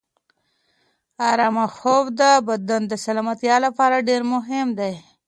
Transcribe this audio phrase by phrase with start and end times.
[1.29, 4.93] ارامه خوب د بدن د سلامتیا لپاره ډېر مهم دی.